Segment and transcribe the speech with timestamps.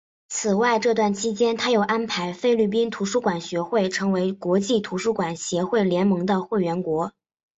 [0.29, 7.13] 此外这段期间他又安排菲律宾图书馆学会成为国际图书馆协会联盟的会员国。